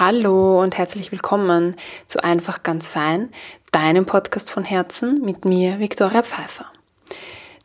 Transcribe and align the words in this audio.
Hallo 0.00 0.62
und 0.62 0.78
herzlich 0.78 1.12
willkommen 1.12 1.76
zu 2.06 2.24
Einfach 2.24 2.62
ganz 2.62 2.90
sein, 2.90 3.28
deinem 3.70 4.06
Podcast 4.06 4.50
von 4.50 4.64
Herzen 4.64 5.20
mit 5.20 5.44
mir, 5.44 5.78
Viktoria 5.78 6.22
Pfeiffer. 6.22 6.64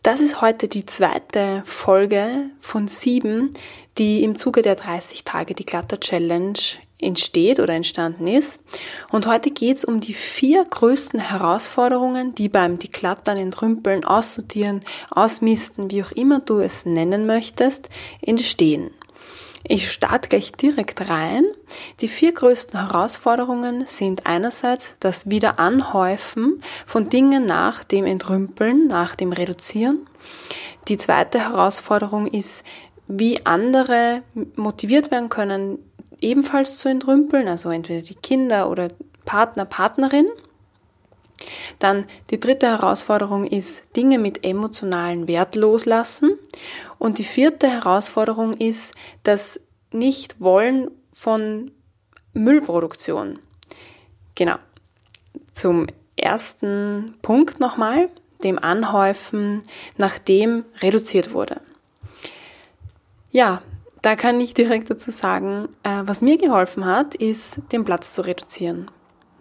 Das 0.04 0.20
ist 0.20 0.42
heute 0.42 0.68
die 0.68 0.86
zweite 0.86 1.64
Folge 1.64 2.50
von 2.60 2.90
sieben, 2.90 3.54
die 3.98 4.22
im 4.26 4.38
Zuge 4.38 4.64
der 4.64 4.76
30 4.76 5.24
Tage 5.24 5.56
die 5.56 5.66
Glatter 5.66 5.98
Challenge 5.98 6.60
entsteht 7.00 7.62
oder 7.62 7.74
entstanden 7.74 8.28
ist. 8.28 8.60
Und 9.14 9.28
heute 9.28 9.50
geht 9.50 9.78
es 9.78 9.86
um 9.86 10.02
die 10.02 10.14
vier 10.14 10.66
größten 10.66 11.22
Herausforderungen, 11.22 12.36
die 12.36 12.50
beim 12.50 12.80
Deklattern, 12.80 13.38
Entrümpeln, 13.38 14.04
Aussortieren, 14.04 14.82
Ausmisten, 15.10 15.90
wie 15.90 16.04
auch 16.04 16.12
immer 16.12 16.42
du 16.42 16.60
es 16.60 16.86
nennen 16.86 17.28
möchtest, 17.28 17.88
entstehen. 18.22 18.92
Ich 19.68 19.92
starte 19.92 20.30
gleich 20.30 20.52
direkt 20.52 21.10
rein. 21.10 21.46
Die 22.00 22.08
vier 22.08 22.34
größten 22.34 22.80
Herausforderungen 22.80 23.86
sind 23.88 24.28
einerseits 24.28 24.96
das 25.00 25.30
Wiederanhäufen 25.30 26.62
von 26.86 27.10
Dingen 27.10 27.46
nach 27.46 27.84
dem 27.84 28.06
Entrümpeln, 28.06 28.88
nach 28.88 29.16
dem 29.16 29.32
Reduzieren. 29.32 30.08
Die 30.88 30.98
zweite 30.98 31.40
Herausforderung 31.40 32.28
ist, 32.28 32.64
wie 33.08 33.44
andere 33.46 34.22
motiviert 34.56 35.10
werden 35.10 35.30
können, 35.30 35.80
ebenfalls 36.22 36.78
zu 36.78 36.90
entrümpeln, 36.90 37.48
also 37.48 37.70
entweder 37.70 38.02
die 38.02 38.16
Kinder 38.16 38.70
oder 38.70 38.90
Partner, 39.26 39.66
Partnerin. 39.66 40.28
Dann 41.86 42.06
die 42.32 42.40
dritte 42.40 42.66
Herausforderung 42.66 43.46
ist 43.46 43.84
Dinge 43.96 44.18
mit 44.18 44.44
emotionalen 44.44 45.28
Wert 45.28 45.56
loslassen. 45.56 46.36
Und 46.98 47.20
die 47.20 47.24
vierte 47.24 47.70
Herausforderung 47.70 48.54
ist 48.54 48.96
das 49.22 49.60
Nicht-Wollen 49.92 50.90
von 51.14 51.70
Müllproduktion. 52.34 53.38
Genau. 54.34 54.56
Zum 55.54 55.86
ersten 56.16 57.14
Punkt 57.22 57.60
nochmal, 57.60 58.10
dem 58.44 58.58
Anhäufen, 58.58 59.62
nachdem 59.96 60.66
reduziert 60.82 61.34
wurde. 61.34 61.62
Ja, 63.30 63.62
da 64.02 64.16
kann 64.16 64.40
ich 64.40 64.56
direkt 64.56 64.90
dazu 64.90 65.12
sagen, 65.12 65.70
äh, 65.84 66.02
was 66.04 66.24
mir 66.24 66.40
geholfen 66.40 66.84
hat, 66.84 67.14
ist, 67.14 67.60
den 67.72 67.86
Platz 67.86 68.12
zu 68.14 68.24
reduzieren. 68.24 68.90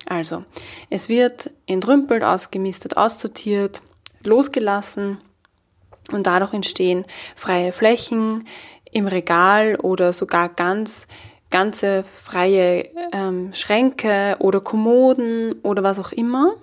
Also, 0.07 0.45
es 0.91 1.09
wird 1.09 1.51
entrümpelt, 1.67 2.23
ausgemistet, 2.23 2.97
aussortiert, 2.97 3.83
losgelassen 4.23 5.19
und 6.13 6.27
dadurch 6.27 6.53
entstehen 6.53 7.05
freie 7.35 7.73
Flächen 7.73 8.47
im 8.91 9.07
Regal 9.07 9.77
oder 9.77 10.13
sogar 10.13 10.49
ganz 10.49 11.07
ganze 11.51 12.05
freie 12.23 12.89
ähm, 13.13 13.53
Schränke 13.53 14.35
oder 14.41 14.61
Kommoden 14.61 15.53
oder 15.63 15.85
was 15.85 16.01
auch 16.01 16.11
immer. 16.11 16.57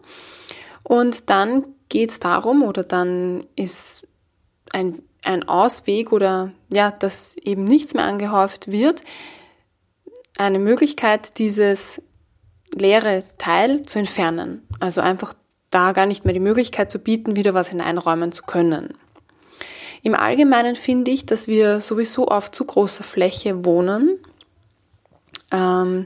Und 0.84 1.30
dann 1.30 1.64
geht 1.88 2.10
es 2.12 2.20
darum 2.20 2.62
oder 2.62 2.84
dann 2.84 3.46
ist 3.56 4.06
ein, 4.74 5.02
ein 5.24 5.48
Ausweg 5.48 6.12
oder 6.12 6.52
ja, 6.72 6.92
dass 6.92 7.38
eben 7.38 7.64
nichts 7.64 7.94
mehr 7.94 8.04
angehäuft 8.04 8.72
wird, 8.72 9.02
eine 10.38 10.60
Möglichkeit, 10.60 11.38
dieses 11.38 12.02
leere 12.74 13.24
Teil 13.38 13.84
zu 13.84 14.00
entfernen. 14.00 14.68
Also 14.80 15.02
einfach 15.02 15.34
da 15.70 15.92
gar 15.94 16.06
nicht 16.06 16.26
mehr 16.26 16.34
die 16.34 16.40
Möglichkeit 16.40 16.92
zu 16.92 17.00
bieten, 17.00 17.36
wieder 17.36 17.54
was 17.54 17.70
hineinräumen 17.70 18.32
zu 18.32 18.44
können. 18.44 18.94
Im 20.04 20.16
Allgemeinen 20.16 20.76
finde 20.76 21.12
ich, 21.12 21.26
dass 21.26 21.48
wir 21.48 21.82
sowieso 21.82 22.28
auf 22.28 22.52
zu 22.52 22.66
großer 22.66 23.04
Fläche 23.04 23.66
wohnen. 23.66 24.18
Ähm, 25.52 26.06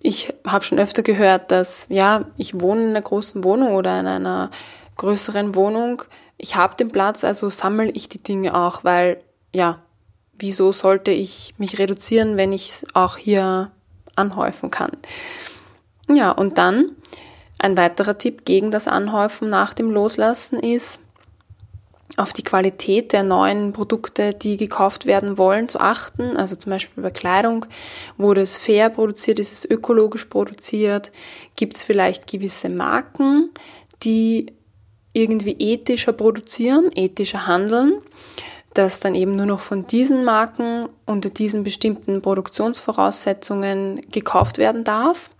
ich 0.00 0.34
habe 0.46 0.64
schon 0.64 0.78
öfter 0.78 1.02
gehört, 1.02 1.52
dass 1.52 1.86
ja, 1.88 2.24
ich 2.36 2.60
wohne 2.60 2.82
in 2.82 2.88
einer 2.90 3.02
großen 3.02 3.44
Wohnung 3.44 3.74
oder 3.74 4.00
in 4.00 4.06
einer 4.06 4.50
größeren 4.96 5.54
Wohnung. 5.54 6.02
Ich 6.38 6.56
habe 6.56 6.76
den 6.76 6.88
Platz, 6.88 7.22
also 7.22 7.50
sammle 7.50 7.90
ich 7.90 8.08
die 8.08 8.22
Dinge 8.22 8.54
auch, 8.54 8.82
weil 8.82 9.22
ja, 9.54 9.80
wieso 10.38 10.72
sollte 10.72 11.12
ich 11.12 11.54
mich 11.58 11.78
reduzieren, 11.78 12.36
wenn 12.36 12.52
ich 12.52 12.70
es 12.70 12.86
auch 12.94 13.16
hier 13.16 13.70
anhäufen 14.16 14.70
kann? 14.70 14.92
Ja, 16.14 16.30
und 16.30 16.58
dann 16.58 16.92
ein 17.58 17.76
weiterer 17.76 18.18
Tipp 18.18 18.44
gegen 18.44 18.70
das 18.70 18.88
Anhäufen 18.88 19.48
nach 19.48 19.72
dem 19.74 19.90
Loslassen 19.90 20.58
ist, 20.58 21.00
auf 22.16 22.32
die 22.32 22.42
Qualität 22.42 23.12
der 23.12 23.22
neuen 23.22 23.72
Produkte, 23.72 24.34
die 24.34 24.56
gekauft 24.56 25.06
werden 25.06 25.38
wollen, 25.38 25.68
zu 25.68 25.80
achten. 25.80 26.36
Also 26.36 26.56
zum 26.56 26.70
Beispiel 26.70 27.02
bei 27.02 27.10
Kleidung, 27.10 27.64
wurde 28.18 28.42
es 28.42 28.56
fair 28.56 28.90
produziert, 28.90 29.38
ist 29.38 29.52
es 29.52 29.64
ökologisch 29.68 30.26
produziert, 30.26 31.10
gibt 31.56 31.76
es 31.76 31.82
vielleicht 31.82 32.26
gewisse 32.26 32.68
Marken, 32.68 33.50
die 34.02 34.52
irgendwie 35.14 35.56
ethischer 35.58 36.12
produzieren, 36.12 36.90
ethischer 36.94 37.46
handeln, 37.46 37.94
dass 38.74 39.00
dann 39.00 39.14
eben 39.14 39.36
nur 39.36 39.46
noch 39.46 39.60
von 39.60 39.86
diesen 39.86 40.24
Marken 40.24 40.88
unter 41.06 41.30
diesen 41.30 41.64
bestimmten 41.64 42.22
Produktionsvoraussetzungen 42.22 44.00
gekauft 44.10 44.58
werden 44.58 44.84
darf. 44.84 45.30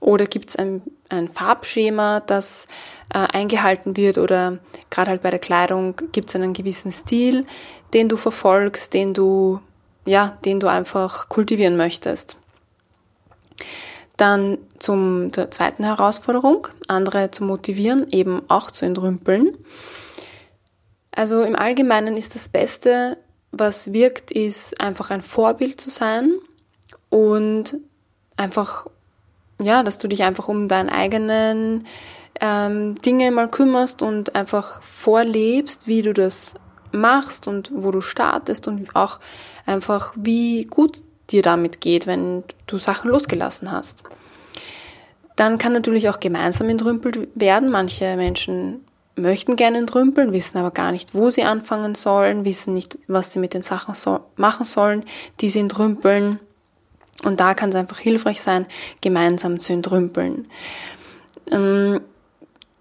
Oder 0.00 0.26
gibt 0.26 0.50
es 0.50 0.56
ein, 0.56 0.82
ein 1.08 1.28
Farbschema, 1.28 2.20
das 2.20 2.66
äh, 3.12 3.18
eingehalten 3.18 3.96
wird 3.96 4.18
oder 4.18 4.58
gerade 4.90 5.10
halt 5.10 5.22
bei 5.22 5.30
der 5.30 5.38
Kleidung 5.38 5.96
gibt 6.12 6.28
es 6.28 6.36
einen 6.36 6.52
gewissen 6.52 6.92
Stil, 6.92 7.46
den 7.94 8.08
du 8.08 8.16
verfolgst, 8.16 8.94
den 8.94 9.14
du, 9.14 9.60
ja, 10.04 10.38
den 10.44 10.60
du 10.60 10.68
einfach 10.68 11.28
kultivieren 11.28 11.76
möchtest. 11.76 12.36
Dann 14.16 14.58
zum 14.78 15.30
der 15.32 15.50
zweiten 15.50 15.84
Herausforderung, 15.84 16.68
andere 16.86 17.30
zu 17.30 17.44
motivieren, 17.44 18.06
eben 18.10 18.42
auch 18.48 18.70
zu 18.70 18.84
entrümpeln. 18.84 19.56
Also 21.12 21.42
im 21.42 21.56
Allgemeinen 21.56 22.16
ist 22.16 22.34
das 22.34 22.48
Beste, 22.48 23.16
was 23.50 23.92
wirkt, 23.92 24.30
ist 24.30 24.80
einfach 24.80 25.10
ein 25.10 25.22
Vorbild 25.22 25.80
zu 25.80 25.90
sein 25.90 26.32
und 27.10 27.76
einfach 28.36 28.86
ja, 29.60 29.82
dass 29.82 29.98
du 29.98 30.08
dich 30.08 30.22
einfach 30.22 30.48
um 30.48 30.68
deinen 30.68 30.88
eigenen 30.88 31.86
ähm, 32.40 32.94
Dinge 32.96 33.30
mal 33.30 33.48
kümmerst 33.48 34.02
und 34.02 34.34
einfach 34.34 34.82
vorlebst, 34.82 35.86
wie 35.86 36.02
du 36.02 36.12
das 36.14 36.54
machst 36.92 37.48
und 37.48 37.70
wo 37.74 37.90
du 37.90 38.00
startest 38.00 38.68
und 38.68 38.94
auch 38.94 39.18
einfach, 39.66 40.14
wie 40.16 40.64
gut 40.64 41.02
dir 41.30 41.42
damit 41.42 41.80
geht, 41.80 42.06
wenn 42.06 42.44
du 42.66 42.78
Sachen 42.78 43.10
losgelassen 43.10 43.70
hast. 43.70 44.04
Dann 45.36 45.58
kann 45.58 45.72
natürlich 45.72 46.08
auch 46.08 46.20
gemeinsam 46.20 46.68
entrümpelt 46.68 47.28
werden. 47.34 47.70
Manche 47.70 48.16
Menschen 48.16 48.84
möchten 49.14 49.56
gerne 49.56 49.78
entrümpeln, 49.78 50.32
wissen 50.32 50.58
aber 50.58 50.70
gar 50.70 50.90
nicht, 50.90 51.14
wo 51.14 51.30
sie 51.30 51.44
anfangen 51.44 51.94
sollen, 51.94 52.44
wissen 52.44 52.74
nicht, 52.74 52.98
was 53.08 53.32
sie 53.32 53.38
mit 53.38 53.54
den 53.54 53.62
Sachen 53.62 53.94
so 53.94 54.20
machen 54.36 54.64
sollen, 54.64 55.04
die 55.40 55.50
sie 55.50 55.60
entrümpeln. 55.60 56.40
Und 57.24 57.40
da 57.40 57.54
kann 57.54 57.70
es 57.70 57.74
einfach 57.74 57.98
hilfreich 57.98 58.40
sein, 58.40 58.66
gemeinsam 59.00 59.58
zu 59.60 59.72
entrümpeln. 59.72 60.46
Ähm, 61.50 62.00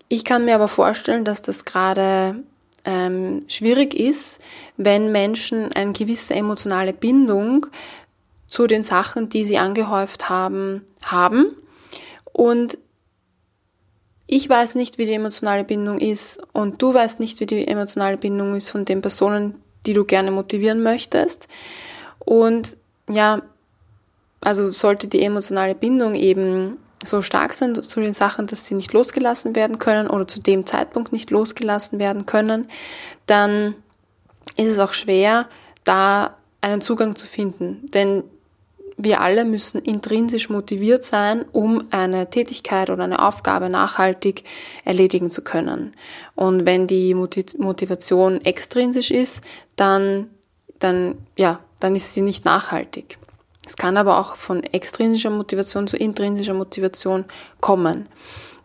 ich 0.09 0.23
kann 0.23 0.45
mir 0.45 0.55
aber 0.55 0.67
vorstellen, 0.67 1.25
dass 1.25 1.41
das 1.41 1.65
gerade 1.65 2.43
ähm, 2.85 3.43
schwierig 3.47 3.93
ist, 3.93 4.39
wenn 4.77 5.11
Menschen 5.11 5.71
eine 5.73 5.91
gewisse 5.91 6.33
emotionale 6.33 6.93
Bindung 6.93 7.67
zu 8.47 8.67
den 8.67 8.83
Sachen, 8.83 9.29
die 9.29 9.43
sie 9.43 9.57
angehäuft 9.57 10.29
haben, 10.29 10.85
haben. 11.03 11.47
Und 12.31 12.77
ich 14.25 14.47
weiß 14.47 14.75
nicht, 14.75 14.97
wie 14.97 15.05
die 15.05 15.13
emotionale 15.13 15.63
Bindung 15.63 15.99
ist 15.99 16.39
und 16.53 16.81
du 16.81 16.93
weißt 16.93 17.19
nicht, 17.19 17.39
wie 17.39 17.45
die 17.45 17.67
emotionale 17.67 18.17
Bindung 18.17 18.55
ist 18.55 18.69
von 18.69 18.85
den 18.85 19.01
Personen, 19.01 19.55
die 19.85 19.93
du 19.93 20.05
gerne 20.05 20.31
motivieren 20.31 20.83
möchtest. 20.83 21.47
Und 22.19 22.77
ja, 23.09 23.41
also 24.41 24.71
sollte 24.71 25.07
die 25.07 25.23
emotionale 25.23 25.75
Bindung 25.75 26.15
eben 26.15 26.77
so 27.03 27.21
stark 27.21 27.53
sein 27.53 27.75
zu 27.75 28.00
den 28.00 28.13
Sachen, 28.13 28.47
dass 28.47 28.65
sie 28.65 28.75
nicht 28.75 28.94
losgelassen 28.94 29.56
werden 29.56 29.79
können 29.79 30.09
oder 30.09 30.27
zu 30.27 30.39
dem 30.39 30.65
Zeitpunkt 30.65 31.12
nicht 31.13 31.31
losgelassen 31.31 32.00
werden 32.00 32.25
können, 32.25 32.67
dann 33.25 33.75
ist 34.56 34.69
es 34.69 34.79
auch 34.79 34.94
schwer, 34.94 35.47
da 35.83 36.35
einen 36.62 36.81
Zugang 36.81 37.15
zu 37.15 37.25
finden. 37.25 37.89
Denn 37.94 38.23
wir 38.97 39.21
alle 39.21 39.45
müssen 39.45 39.79
intrinsisch 39.79 40.50
motiviert 40.50 41.03
sein, 41.03 41.45
um 41.51 41.83
eine 41.91 42.29
Tätigkeit 42.31 42.89
oder 42.89 43.03
eine 43.03 43.23
Aufgabe 43.23 43.69
nachhaltig 43.69 44.44
erledigen 44.85 45.29
zu 45.29 45.44
können. 45.44 45.94
Und 46.35 46.65
wenn 46.65 46.88
die 46.88 47.13
Motivation 47.13 48.41
extrinsisch 48.44 49.12
ist, 49.12 49.41
dann, 49.75 50.29
dann, 50.79 51.15
ja, 51.38 51.59
dann 51.79 51.95
ist 51.95 52.15
sie 52.15 52.21
nicht 52.21 52.44
nachhaltig. 52.44 53.19
Es 53.67 53.75
kann 53.75 53.97
aber 53.97 54.17
auch 54.17 54.37
von 54.37 54.63
extrinsischer 54.63 55.29
Motivation 55.29 55.87
zu 55.87 55.97
intrinsischer 55.97 56.53
Motivation 56.53 57.25
kommen. 57.59 58.07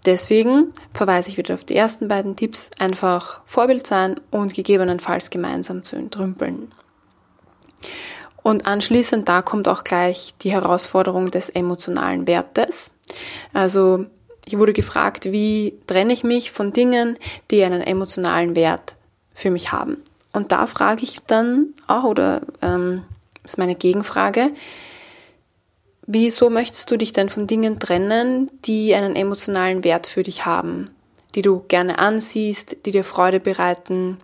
Deswegen 0.06 0.72
verweise 0.94 1.28
ich 1.28 1.36
wieder 1.36 1.54
auf 1.54 1.64
die 1.64 1.76
ersten 1.76 2.08
beiden 2.08 2.36
Tipps, 2.36 2.70
einfach 2.78 3.42
Vorbild 3.46 3.86
sein 3.86 4.20
und 4.30 4.54
gegebenenfalls 4.54 5.30
gemeinsam 5.30 5.82
zu 5.82 5.96
entrümpeln. 5.96 6.72
Und 8.44 8.66
anschließend 8.66 9.28
da 9.28 9.42
kommt 9.42 9.68
auch 9.68 9.84
gleich 9.84 10.34
die 10.42 10.52
Herausforderung 10.52 11.30
des 11.30 11.50
emotionalen 11.50 12.26
Wertes. 12.26 12.92
Also 13.52 14.06
ich 14.44 14.58
wurde 14.58 14.72
gefragt, 14.72 15.26
wie 15.26 15.78
trenne 15.86 16.12
ich 16.12 16.24
mich 16.24 16.52
von 16.52 16.72
Dingen, 16.72 17.18
die 17.50 17.62
einen 17.62 17.80
emotionalen 17.80 18.54
Wert 18.54 18.96
für 19.34 19.50
mich 19.50 19.72
haben. 19.72 19.98
Und 20.32 20.52
da 20.52 20.66
frage 20.66 21.02
ich 21.02 21.20
dann 21.26 21.74
auch, 21.86 22.04
oder 22.04 22.42
ähm, 22.60 23.04
ist 23.44 23.58
meine 23.58 23.74
Gegenfrage, 23.74 24.50
wieso 26.06 26.50
möchtest 26.50 26.90
du 26.90 26.96
dich 26.96 27.12
denn 27.12 27.28
von 27.28 27.46
Dingen 27.46 27.78
trennen, 27.78 28.50
die 28.64 28.94
einen 28.94 29.16
emotionalen 29.16 29.84
Wert 29.84 30.06
für 30.06 30.22
dich 30.22 30.46
haben, 30.46 30.90
die 31.34 31.42
du 31.42 31.64
gerne 31.68 31.98
ansiehst, 31.98 32.76
die 32.86 32.90
dir 32.90 33.04
Freude 33.04 33.40
bereiten? 33.40 34.18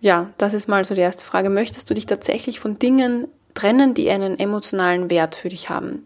Ja, 0.00 0.30
das 0.38 0.54
ist 0.54 0.68
mal 0.68 0.84
so 0.84 0.94
die 0.94 1.00
erste 1.00 1.24
Frage. 1.24 1.50
Möchtest 1.50 1.90
du 1.90 1.94
dich 1.94 2.06
tatsächlich 2.06 2.60
von 2.60 2.78
Dingen 2.78 3.26
trennen, 3.54 3.94
die 3.94 4.10
einen 4.10 4.38
emotionalen 4.38 5.10
Wert 5.10 5.34
für 5.34 5.48
dich 5.48 5.70
haben? 5.70 6.04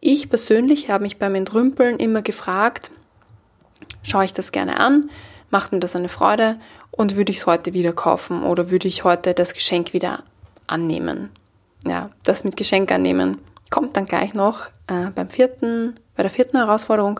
Ich 0.00 0.30
persönlich 0.30 0.88
habe 0.88 1.02
mich 1.02 1.18
beim 1.18 1.34
Entrümpeln 1.34 1.98
immer 1.98 2.22
gefragt, 2.22 2.90
schaue 4.02 4.24
ich 4.24 4.32
das 4.32 4.50
gerne 4.50 4.80
an, 4.80 5.10
macht 5.50 5.72
mir 5.72 5.80
das 5.80 5.94
eine 5.94 6.08
Freude 6.08 6.58
und 6.90 7.14
würde 7.16 7.30
ich 7.30 7.38
es 7.38 7.46
heute 7.46 7.74
wieder 7.74 7.92
kaufen 7.92 8.42
oder 8.42 8.70
würde 8.70 8.88
ich 8.88 9.04
heute 9.04 9.34
das 9.34 9.54
Geschenk 9.54 9.92
wieder 9.92 10.24
annehmen? 10.66 11.30
Ja, 11.86 12.10
das 12.24 12.44
mit 12.44 12.56
Geschenk 12.56 12.90
annehmen 12.90 13.38
kommt 13.72 13.96
dann 13.96 14.06
gleich 14.06 14.34
noch 14.34 14.66
äh, 14.86 15.10
beim 15.12 15.28
vierten, 15.28 15.94
bei 16.14 16.22
der 16.22 16.30
vierten 16.30 16.56
Herausforderung. 16.58 17.18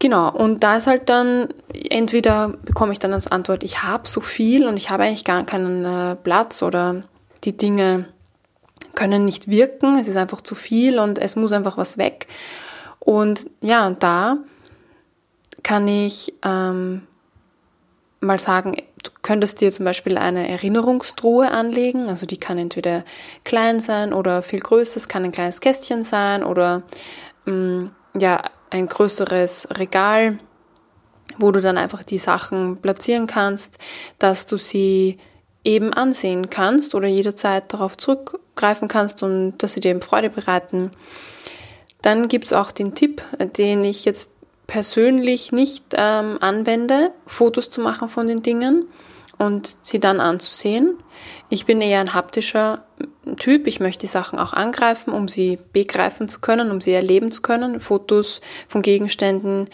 Genau, 0.00 0.30
und 0.30 0.62
da 0.62 0.76
ist 0.76 0.86
halt 0.86 1.08
dann, 1.08 1.48
entweder 1.88 2.48
bekomme 2.48 2.92
ich 2.92 2.98
dann 2.98 3.14
als 3.14 3.26
Antwort, 3.26 3.64
ich 3.64 3.82
habe 3.82 4.06
so 4.06 4.20
viel 4.20 4.68
und 4.68 4.76
ich 4.76 4.90
habe 4.90 5.04
eigentlich 5.04 5.24
gar 5.24 5.44
keinen 5.44 5.84
äh, 5.84 6.14
Platz 6.16 6.62
oder 6.62 7.02
die 7.44 7.56
Dinge 7.56 8.06
können 8.94 9.24
nicht 9.24 9.48
wirken, 9.48 9.98
es 9.98 10.08
ist 10.08 10.16
einfach 10.16 10.40
zu 10.40 10.54
viel 10.54 10.98
und 10.98 11.18
es 11.18 11.36
muss 11.36 11.52
einfach 11.52 11.78
was 11.78 11.98
weg. 11.98 12.26
Und 12.98 13.46
ja, 13.60 13.90
da 13.90 14.38
kann 15.62 15.88
ich 15.88 16.34
ähm, 16.44 17.06
mal 18.20 18.38
sagen, 18.38 18.76
könntest 19.22 19.60
dir 19.60 19.72
zum 19.72 19.84
Beispiel 19.84 20.18
eine 20.18 20.48
Erinnerungstruhe 20.48 21.50
anlegen, 21.50 22.08
also 22.08 22.26
die 22.26 22.38
kann 22.38 22.58
entweder 22.58 23.04
klein 23.44 23.80
sein 23.80 24.12
oder 24.12 24.42
viel 24.42 24.60
größer, 24.60 24.96
es 24.96 25.08
kann 25.08 25.24
ein 25.24 25.32
kleines 25.32 25.60
Kästchen 25.60 26.04
sein 26.04 26.42
oder 26.42 26.82
ähm, 27.46 27.90
ja, 28.18 28.40
ein 28.70 28.86
größeres 28.86 29.68
Regal, 29.78 30.38
wo 31.38 31.52
du 31.52 31.60
dann 31.60 31.78
einfach 31.78 32.04
die 32.04 32.18
Sachen 32.18 32.78
platzieren 32.78 33.26
kannst, 33.26 33.78
dass 34.18 34.46
du 34.46 34.56
sie 34.56 35.18
eben 35.64 35.92
ansehen 35.92 36.50
kannst 36.50 36.94
oder 36.94 37.08
jederzeit 37.08 37.72
darauf 37.72 37.96
zurückgreifen 37.96 38.88
kannst 38.88 39.22
und 39.22 39.58
dass 39.58 39.74
sie 39.74 39.80
dir 39.80 39.90
eben 39.90 40.02
Freude 40.02 40.30
bereiten. 40.30 40.92
Dann 42.02 42.28
gibt 42.28 42.46
es 42.46 42.52
auch 42.52 42.72
den 42.72 42.94
Tipp, 42.94 43.22
den 43.56 43.84
ich 43.84 44.04
jetzt 44.04 44.30
persönlich 44.68 45.50
nicht 45.50 45.94
ähm, 45.94 46.36
anwende, 46.40 47.10
Fotos 47.26 47.70
zu 47.70 47.80
machen 47.80 48.08
von 48.08 48.28
den 48.28 48.42
Dingen 48.42 48.86
und 49.38 49.76
sie 49.80 49.98
dann 49.98 50.20
anzusehen. 50.20 50.98
Ich 51.48 51.64
bin 51.64 51.80
eher 51.80 52.00
ein 52.00 52.12
haptischer 52.14 52.84
Typ. 53.38 53.66
Ich 53.66 53.80
möchte 53.80 54.02
die 54.02 54.08
Sachen 54.08 54.38
auch 54.38 54.52
angreifen, 54.52 55.12
um 55.12 55.26
sie 55.26 55.58
begreifen 55.72 56.28
zu 56.28 56.40
können, 56.40 56.70
um 56.70 56.80
sie 56.80 56.92
erleben 56.92 57.30
zu 57.30 57.40
können. 57.40 57.80
Fotos 57.80 58.42
von 58.68 58.82
Gegenständen 58.82 59.68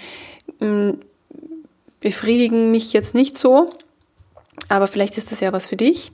mm, 0.60 0.90
befriedigen 2.00 2.70
mich 2.70 2.92
jetzt 2.92 3.14
nicht 3.14 3.36
so. 3.36 3.72
Aber 4.68 4.86
vielleicht 4.86 5.18
ist 5.18 5.32
das 5.32 5.40
ja 5.40 5.52
was 5.52 5.66
für 5.66 5.76
dich. 5.76 6.12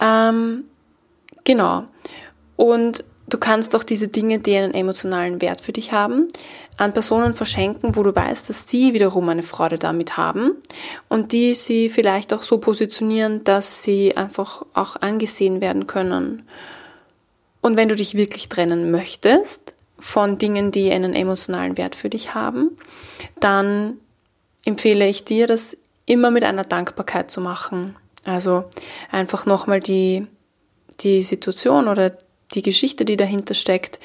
Ähm, 0.00 0.64
genau. 1.44 1.84
Und 2.56 3.04
du 3.32 3.38
kannst 3.38 3.74
auch 3.74 3.82
diese 3.82 4.08
Dinge, 4.08 4.38
die 4.38 4.56
einen 4.56 4.74
emotionalen 4.74 5.40
Wert 5.40 5.62
für 5.62 5.72
dich 5.72 5.92
haben, 5.92 6.28
an 6.76 6.92
Personen 6.92 7.34
verschenken, 7.34 7.96
wo 7.96 8.02
du 8.02 8.14
weißt, 8.14 8.48
dass 8.48 8.68
sie 8.68 8.92
wiederum 8.92 9.28
eine 9.28 9.42
Freude 9.42 9.78
damit 9.78 10.16
haben 10.16 10.52
und 11.08 11.32
die 11.32 11.54
sie 11.54 11.88
vielleicht 11.88 12.32
auch 12.34 12.42
so 12.42 12.58
positionieren, 12.58 13.44
dass 13.44 13.82
sie 13.82 14.16
einfach 14.16 14.64
auch 14.74 14.96
angesehen 14.96 15.60
werden 15.60 15.86
können. 15.86 16.46
Und 17.60 17.76
wenn 17.76 17.88
du 17.88 17.96
dich 17.96 18.14
wirklich 18.14 18.48
trennen 18.48 18.90
möchtest 18.90 19.72
von 19.98 20.36
Dingen, 20.36 20.72
die 20.72 20.90
einen 20.90 21.14
emotionalen 21.14 21.78
Wert 21.78 21.94
für 21.94 22.10
dich 22.10 22.34
haben, 22.34 22.76
dann 23.40 23.98
empfehle 24.64 25.08
ich 25.08 25.24
dir, 25.24 25.46
das 25.46 25.76
immer 26.04 26.30
mit 26.30 26.44
einer 26.44 26.64
Dankbarkeit 26.64 27.30
zu 27.30 27.40
machen. 27.40 27.96
Also 28.24 28.64
einfach 29.10 29.46
nochmal 29.46 29.80
die, 29.80 30.26
die 31.00 31.22
Situation 31.22 31.88
oder 31.88 32.12
die 32.54 32.62
Geschichte, 32.62 33.04
die 33.04 33.16
dahinter 33.16 33.54
steckt, 33.54 33.98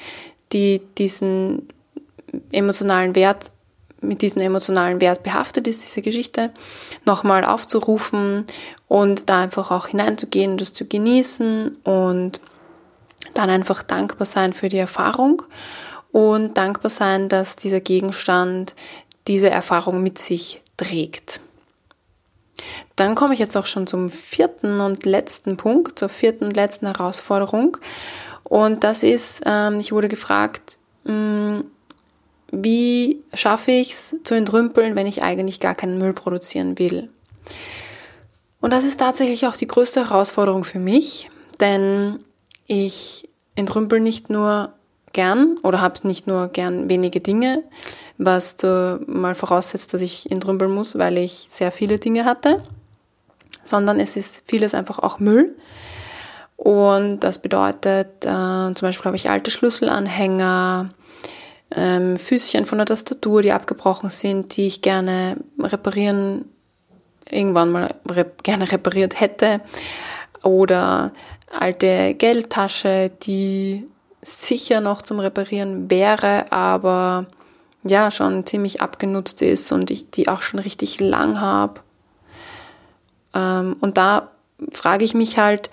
die 0.52 0.80
diesen 0.98 1.68
emotionalen 2.52 3.14
Wert, 3.14 3.52
mit 4.00 4.22
diesem 4.22 4.42
emotionalen 4.42 5.00
Wert 5.00 5.22
behaftet 5.22 5.66
ist, 5.66 5.82
diese 5.82 6.02
Geschichte, 6.02 6.52
nochmal 7.04 7.44
aufzurufen 7.44 8.46
und 8.86 9.28
da 9.28 9.42
einfach 9.42 9.70
auch 9.70 9.88
hineinzugehen, 9.88 10.56
das 10.56 10.72
zu 10.72 10.86
genießen 10.86 11.76
und 11.84 12.40
dann 13.34 13.50
einfach 13.50 13.82
dankbar 13.82 14.26
sein 14.26 14.52
für 14.52 14.68
die 14.68 14.78
Erfahrung 14.78 15.42
und 16.12 16.56
dankbar 16.56 16.90
sein, 16.90 17.28
dass 17.28 17.56
dieser 17.56 17.80
Gegenstand 17.80 18.74
diese 19.26 19.50
Erfahrung 19.50 20.02
mit 20.02 20.18
sich 20.18 20.62
trägt. 20.76 21.40
Dann 22.96 23.14
komme 23.14 23.34
ich 23.34 23.40
jetzt 23.40 23.56
auch 23.56 23.66
schon 23.66 23.86
zum 23.86 24.10
vierten 24.10 24.80
und 24.80 25.06
letzten 25.06 25.56
Punkt, 25.56 25.98
zur 25.98 26.08
vierten 26.08 26.46
und 26.46 26.56
letzten 26.56 26.86
Herausforderung. 26.86 27.76
Und 28.48 28.82
das 28.82 29.02
ist, 29.02 29.42
ähm, 29.44 29.78
ich 29.78 29.92
wurde 29.92 30.08
gefragt, 30.08 30.78
mh, 31.04 31.12
mm, 31.12 31.64
wie 32.50 33.22
schaffe 33.34 33.72
ich 33.72 33.92
es 33.92 34.16
zu 34.24 34.34
entrümpeln, 34.34 34.96
wenn 34.96 35.06
ich 35.06 35.22
eigentlich 35.22 35.60
gar 35.60 35.74
keinen 35.74 35.98
Müll 35.98 36.14
produzieren 36.14 36.78
will? 36.78 37.10
Und 38.60 38.72
das 38.72 38.84
ist 38.84 38.98
tatsächlich 38.98 39.46
auch 39.46 39.54
die 39.54 39.66
größte 39.66 40.08
Herausforderung 40.08 40.64
für 40.64 40.78
mich, 40.78 41.30
denn 41.60 42.20
ich 42.66 43.28
entrümpel 43.54 44.00
nicht 44.00 44.30
nur 44.30 44.72
gern 45.12 45.58
oder 45.62 45.82
habe 45.82 46.06
nicht 46.08 46.26
nur 46.26 46.48
gern 46.48 46.88
wenige 46.88 47.20
Dinge, 47.20 47.62
was 48.16 48.56
zu, 48.56 49.00
mal 49.06 49.34
voraussetzt, 49.34 49.92
dass 49.92 50.00
ich 50.00 50.30
entrümpeln 50.30 50.72
muss, 50.72 50.96
weil 50.96 51.18
ich 51.18 51.48
sehr 51.50 51.70
viele 51.70 51.98
Dinge 51.98 52.24
hatte, 52.24 52.62
sondern 53.62 54.00
es 54.00 54.16
ist 54.16 54.42
vieles 54.46 54.74
einfach 54.74 54.98
auch 54.98 55.18
Müll. 55.18 55.54
Und 56.58 57.20
das 57.20 57.38
bedeutet, 57.38 58.24
äh, 58.24 58.74
zum 58.74 58.74
Beispiel 58.80 59.04
habe 59.04 59.16
ich 59.16 59.30
alte 59.30 59.50
Schlüsselanhänger, 59.50 60.90
ähm, 61.70 62.16
Füßchen 62.16 62.66
von 62.66 62.78
der 62.78 62.86
Tastatur, 62.86 63.42
die 63.42 63.52
abgebrochen 63.52 64.10
sind, 64.10 64.56
die 64.56 64.66
ich 64.66 64.82
gerne 64.82 65.36
reparieren, 65.62 66.46
irgendwann 67.30 67.70
mal 67.70 67.94
rep 68.10 68.42
gerne 68.42 68.70
repariert 68.70 69.20
hätte. 69.20 69.60
Oder 70.42 71.12
alte 71.56 72.14
Geldtasche, 72.14 73.12
die 73.22 73.86
sicher 74.20 74.80
noch 74.80 75.02
zum 75.02 75.20
Reparieren 75.20 75.88
wäre, 75.90 76.50
aber 76.50 77.26
ja, 77.84 78.10
schon 78.10 78.46
ziemlich 78.46 78.82
abgenutzt 78.82 79.42
ist 79.42 79.70
und 79.70 79.92
ich 79.92 80.10
die 80.10 80.28
auch 80.28 80.42
schon 80.42 80.58
richtig 80.58 80.98
lang 80.98 81.40
habe. 81.40 81.80
Ähm, 83.32 83.76
und 83.80 83.96
da 83.96 84.32
frage 84.72 85.04
ich 85.04 85.14
mich 85.14 85.38
halt, 85.38 85.70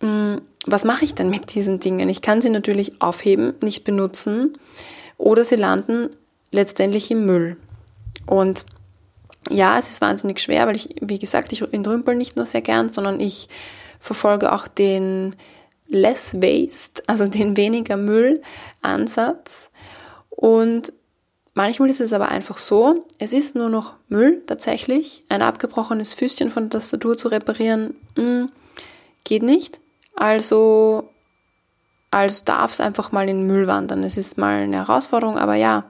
was 0.00 0.84
mache 0.84 1.04
ich 1.04 1.14
denn 1.14 1.30
mit 1.30 1.54
diesen 1.54 1.80
Dingen? 1.80 2.08
Ich 2.08 2.22
kann 2.22 2.42
sie 2.42 2.50
natürlich 2.50 3.00
aufheben, 3.00 3.54
nicht 3.60 3.84
benutzen 3.84 4.58
oder 5.16 5.44
sie 5.44 5.56
landen 5.56 6.10
letztendlich 6.50 7.10
im 7.10 7.24
Müll. 7.24 7.56
Und 8.26 8.66
ja, 9.48 9.78
es 9.78 9.88
ist 9.88 10.00
wahnsinnig 10.00 10.40
schwer, 10.40 10.66
weil 10.66 10.76
ich, 10.76 10.96
wie 11.00 11.18
gesagt, 11.18 11.52
ich 11.52 11.62
entrümpel 11.72 12.14
nicht 12.14 12.36
nur 12.36 12.46
sehr 12.46 12.62
gern, 12.62 12.92
sondern 12.92 13.20
ich 13.20 13.48
verfolge 14.00 14.52
auch 14.52 14.68
den 14.68 15.36
Less 15.88 16.34
Waste, 16.34 17.02
also 17.06 17.26
den 17.28 17.56
weniger 17.56 17.96
Müll 17.96 18.42
Ansatz. 18.82 19.70
Und 20.30 20.92
manchmal 21.54 21.90
ist 21.90 22.00
es 22.00 22.12
aber 22.12 22.28
einfach 22.28 22.58
so, 22.58 23.06
es 23.18 23.32
ist 23.32 23.54
nur 23.54 23.68
noch 23.68 23.94
Müll 24.08 24.42
tatsächlich. 24.46 25.24
Ein 25.28 25.42
abgebrochenes 25.42 26.12
Füßchen 26.12 26.50
von 26.50 26.64
der 26.64 26.80
Tastatur 26.80 27.16
zu 27.16 27.28
reparieren, 27.28 27.94
mh, 28.16 28.22
hm, 28.22 28.52
geht 29.24 29.42
nicht. 29.42 29.80
Also, 30.16 31.10
also 32.10 32.42
darf 32.44 32.72
es 32.72 32.80
einfach 32.80 33.12
mal 33.12 33.28
in 33.28 33.38
den 33.38 33.46
Müll 33.46 33.66
wandern. 33.66 34.02
Es 34.02 34.16
ist 34.16 34.38
mal 34.38 34.62
eine 34.62 34.76
Herausforderung, 34.76 35.38
aber 35.38 35.54
ja, 35.54 35.84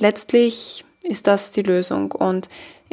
letztlich 0.00 0.84
ist 1.02 1.26
das 1.26 1.52
die 1.52 1.62
Lösung. 1.62 2.12
Und 2.12 2.48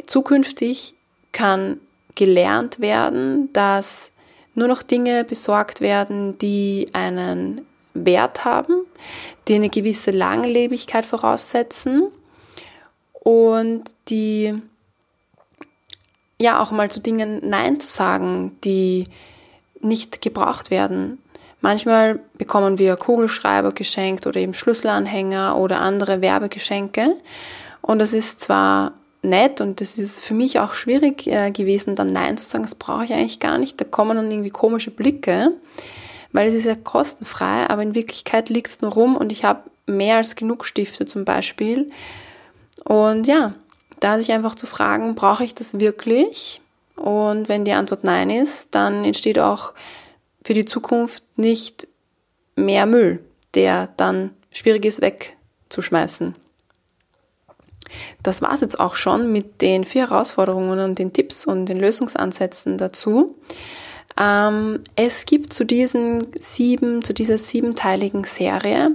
zukünftig 0.06 0.94
kann 1.32 1.80
gelernt 2.14 2.80
werden, 2.80 3.52
dass 3.52 4.12
nur 4.54 4.68
noch 4.68 4.82
Dinge 4.82 5.24
besorgt 5.24 5.80
werden, 5.80 6.36
die 6.38 6.88
einen 6.92 7.62
Wert 7.94 8.44
haben, 8.44 8.84
die 9.48 9.54
eine 9.54 9.70
gewisse 9.70 10.10
Langlebigkeit 10.10 11.06
voraussetzen 11.06 12.08
und 13.12 13.84
die 14.08 14.54
ja 16.38 16.60
auch 16.60 16.70
mal 16.70 16.90
zu 16.90 17.00
Dingen 17.00 17.40
Nein 17.48 17.78
zu 17.80 17.88
sagen, 17.88 18.56
die 18.64 19.06
nicht 19.82 20.22
gebraucht 20.22 20.70
werden. 20.70 21.18
Manchmal 21.60 22.20
bekommen 22.38 22.78
wir 22.78 22.96
Kugelschreiber 22.96 23.72
geschenkt 23.72 24.26
oder 24.26 24.40
eben 24.40 24.54
Schlüsselanhänger 24.54 25.56
oder 25.56 25.80
andere 25.80 26.20
Werbegeschenke. 26.20 27.16
Und 27.80 28.00
das 28.00 28.14
ist 28.14 28.40
zwar 28.40 28.94
nett 29.22 29.60
und 29.60 29.80
das 29.80 29.98
ist 29.98 30.20
für 30.20 30.34
mich 30.34 30.58
auch 30.58 30.74
schwierig 30.74 31.26
äh, 31.26 31.50
gewesen, 31.50 31.94
dann 31.94 32.12
Nein 32.12 32.36
zu 32.36 32.44
sagen, 32.44 32.64
das 32.64 32.74
brauche 32.74 33.04
ich 33.04 33.12
eigentlich 33.12 33.40
gar 33.40 33.58
nicht. 33.58 33.80
Da 33.80 33.84
kommen 33.84 34.16
dann 34.16 34.30
irgendwie 34.30 34.50
komische 34.50 34.90
Blicke, 34.90 35.52
weil 36.32 36.48
es 36.48 36.54
ist 36.54 36.64
ja 36.64 36.74
kostenfrei, 36.74 37.68
aber 37.68 37.82
in 37.82 37.94
Wirklichkeit 37.94 38.48
liegt 38.48 38.68
es 38.68 38.80
nur 38.80 38.92
rum 38.92 39.16
und 39.16 39.30
ich 39.30 39.44
habe 39.44 39.70
mehr 39.86 40.16
als 40.16 40.34
genug 40.34 40.64
Stifte 40.64 41.06
zum 41.06 41.24
Beispiel. 41.24 41.88
Und 42.84 43.26
ja, 43.26 43.54
da 44.00 44.18
sich 44.18 44.32
einfach 44.32 44.56
zu 44.56 44.66
fragen, 44.66 45.14
brauche 45.14 45.44
ich 45.44 45.54
das 45.54 45.78
wirklich? 45.78 46.61
Und 47.02 47.48
wenn 47.48 47.64
die 47.64 47.72
Antwort 47.72 48.04
Nein 48.04 48.30
ist, 48.30 48.68
dann 48.76 49.04
entsteht 49.04 49.40
auch 49.40 49.74
für 50.44 50.54
die 50.54 50.64
Zukunft 50.64 51.24
nicht 51.36 51.88
mehr 52.54 52.86
Müll, 52.86 53.18
der 53.54 53.88
dann 53.96 54.30
schwierig 54.52 54.84
ist 54.84 55.02
wegzuschmeißen. 55.02 56.36
Das 58.22 58.40
war 58.40 58.52
es 58.52 58.60
jetzt 58.60 58.78
auch 58.78 58.94
schon 58.94 59.32
mit 59.32 59.62
den 59.62 59.82
vier 59.82 60.10
Herausforderungen 60.10 60.78
und 60.78 61.00
den 61.00 61.12
Tipps 61.12 61.44
und 61.44 61.66
den 61.66 61.80
Lösungsansätzen 61.80 62.78
dazu. 62.78 63.34
Ähm, 64.16 64.80
es 64.94 65.24
gibt 65.24 65.52
zu 65.52 65.64
diesen 65.64 66.24
sieben, 66.38 67.02
zu 67.02 67.14
dieser 67.14 67.36
siebenteiligen 67.36 68.22
Serie, 68.22 68.94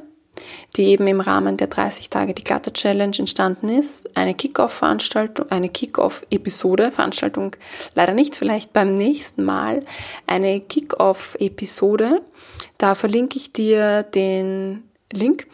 die 0.75 0.85
eben 0.85 1.07
im 1.07 1.21
Rahmen 1.21 1.57
der 1.57 1.67
30 1.67 2.09
Tage 2.09 2.33
die 2.33 2.43
Glatte 2.43 2.73
Challenge 2.73 3.15
entstanden 3.17 3.69
ist, 3.69 4.15
eine 4.17 4.33
Kick-Off-Veranstaltung, 4.33 5.49
eine 5.49 5.69
Kick-Off-Episode, 5.69 6.91
Veranstaltung 6.91 7.55
leider 7.95 8.13
nicht, 8.13 8.35
vielleicht 8.35 8.73
beim 8.73 8.93
nächsten 8.93 9.43
Mal, 9.43 9.83
eine 10.25 10.59
Kick-Off-Episode. 10.59 12.21
Da 12.77 12.95
verlinke 12.95 13.37
ich 13.37 13.53
dir 13.53 14.03
den 14.03 14.83
Link 15.11 15.47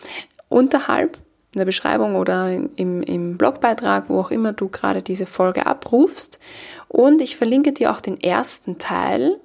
unterhalb 0.50 1.18
in 1.54 1.60
der 1.60 1.66
Beschreibung 1.66 2.16
oder 2.16 2.52
im, 2.52 3.04
im 3.04 3.38
Blogbeitrag, 3.38 4.06
wo 4.10 4.20
auch 4.20 4.32
immer 4.32 4.54
du 4.54 4.70
gerade 4.70 5.02
diese 5.02 5.26
Folge 5.26 5.66
abrufst. 5.66 6.40
Und 6.88 7.22
ich 7.22 7.38
verlinke 7.38 7.74
dir 7.74 7.92
auch 7.92 8.02
den 8.02 8.20
ersten 8.20 8.80
Teil 8.80 9.40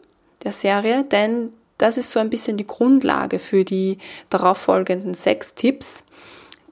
der 0.45 0.53
Serie, 0.53 1.05
denn 1.05 1.53
das 1.79 1.97
ist 1.97 2.11
so 2.11 2.21
ein 2.21 2.31
bisschen 2.31 2.57
die 2.57 2.67
Grundlage 2.67 3.39
für 3.39 3.65
die 3.65 3.99
darauffolgenden 4.31 5.15
sechs 5.15 5.55
Tipps. 5.55 6.05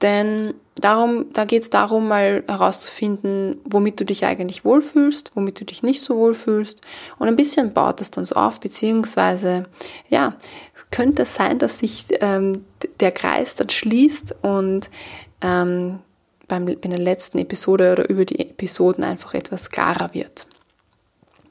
Denn 0.01 0.53
darum, 0.75 1.25
da 1.33 1.45
geht 1.45 1.63
es 1.63 1.69
darum, 1.69 2.07
mal 2.07 2.43
herauszufinden, 2.47 3.59
womit 3.63 3.99
du 3.99 4.05
dich 4.05 4.25
eigentlich 4.25 4.63
wohlfühlst, 4.63 5.31
womit 5.33 5.59
du 5.59 5.65
dich 5.65 5.81
nicht 5.81 6.03
so 6.03 6.17
wohlfühlst. 6.17 6.81
Und 7.17 7.27
ein 7.27 7.35
bisschen 7.35 7.73
baut 7.73 7.99
das 7.99 8.11
dann 8.11 8.25
so 8.25 8.35
auf, 8.35 8.59
beziehungsweise, 8.59 9.65
ja, 10.09 10.35
könnte 10.91 11.23
es 11.23 11.33
sein, 11.33 11.57
dass 11.57 11.79
sich 11.79 12.05
ähm, 12.21 12.63
der 12.99 13.11
Kreis 13.11 13.55
dann 13.55 13.69
schließt 13.69 14.35
und 14.41 14.89
ähm, 15.41 15.99
beim, 16.47 16.67
in 16.67 16.91
der 16.91 16.99
letzten 16.99 17.39
Episode 17.39 17.91
oder 17.91 18.09
über 18.09 18.23
die 18.23 18.39
Episoden 18.39 19.03
einfach 19.03 19.33
etwas 19.33 19.69
klarer 19.69 20.13
wird. 20.13 20.47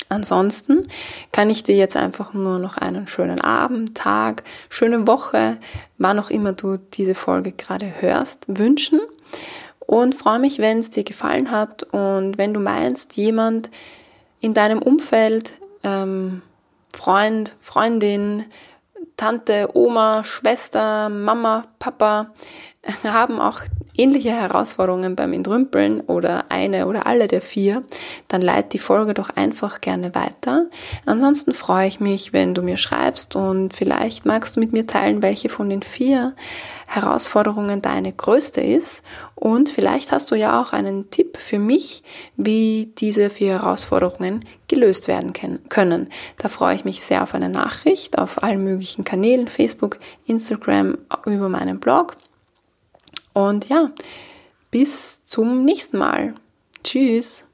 Ansonsten 0.09 0.87
kann 1.33 1.51
ich 1.51 1.65
dir 1.65 1.77
jetzt 1.77 1.97
einfach 1.97 2.33
nur 2.33 2.59
noch 2.59 2.77
einen 2.77 3.09
schönen 3.09 3.41
Abend, 3.41 3.97
Tag, 3.97 4.45
schöne 4.69 5.07
Woche, 5.07 5.57
wann 5.99 6.19
auch 6.19 6.31
immer 6.31 6.53
du 6.53 6.77
diese 6.77 7.15
Folge 7.15 7.53
gerade 7.53 8.01
hörst, 8.01 8.45
wünschen. 8.47 9.01
Und 9.81 10.15
freue 10.15 10.39
mich, 10.39 10.59
wenn 10.59 10.79
es 10.79 10.91
dir 10.91 11.05
gefallen 11.05 11.51
hat 11.51 11.85
und 11.85 12.39
wenn 12.39 12.55
du 12.55 12.61
meinst, 12.61 13.17
jemand 13.17 13.71
in 14.41 14.55
deinem 14.55 14.81
Umfeld, 14.81 15.55
ähm, 15.83 16.43
Freund, 16.93 17.55
Freundin, 17.61 18.45
Tante, 19.17 19.71
Oma, 19.75 20.25
Schwester, 20.25 21.09
Mama, 21.09 21.65
Papa 21.79 22.33
haben 23.05 23.41
auch 23.41 23.61
ähnliche 23.99 24.31
Herausforderungen 24.31 25.17
beim 25.17 25.33
Entrümpeln 25.33 26.01
oder 26.01 26.47
eine 26.51 26.87
oder 26.87 27.07
alle 27.07 27.27
der 27.27 27.43
vier, 27.43 27.83
dann 28.29 28.41
leite 28.41 28.71
die 28.71 28.79
Folge 28.79 29.15
doch 29.15 29.31
einfach 29.31 29.81
gerne 29.81 30.15
weiter. 30.15 30.67
Ansonsten 31.05 31.55
freue 31.55 31.89
ich 31.89 32.01
mich, 32.01 32.33
wenn 32.33 32.55
du 32.55 32.63
mir 32.63 32.77
schreibst 32.77 33.37
und 33.37 33.75
vielleicht 33.75 34.27
magst 34.27 34.57
du 34.57 34.61
mit 34.61 34.73
mir 34.73 34.87
teilen, 34.87 35.23
welche 35.23 35.49
von 35.49 35.69
den 35.71 35.83
vier 35.83 36.35
Herausforderungen 36.87 37.83
deine 37.83 38.13
größte 38.13 38.61
ist 38.61 39.03
und 39.35 39.69
vielleicht 39.69 40.13
hast 40.13 40.31
du 40.31 40.35
ja 40.35 40.61
auch 40.61 40.73
einen 40.73 41.11
Tipp 41.11 41.37
für 41.37 41.59
mich, 41.59 42.03
wie 42.37 42.93
diese 42.99 43.29
vier 43.29 43.61
Herausforderungen 43.61 44.45
gelöst 44.69 45.09
werden 45.09 45.33
können. 45.69 46.09
Da 46.39 46.49
freue 46.49 46.75
ich 46.75 46.85
mich 46.85 47.03
sehr 47.03 47.23
auf 47.23 47.35
eine 47.35 47.49
Nachricht 47.49 48.19
auf 48.19 48.43
allen 48.43 48.65
möglichen 48.65 49.05
Kanälen, 49.05 49.49
Facebook, 49.49 49.99
Instagram, 50.27 50.99
über 51.27 51.49
meinen 51.49 51.81
Blog. 51.81 52.17
Und 53.37 53.69
ja, 53.69 53.91
bis 54.71 55.23
zum 55.23 55.67
nächsten 55.67 55.99
Mal. 55.99 56.37
Tschüss. 56.83 57.45